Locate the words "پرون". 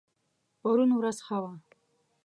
0.59-0.89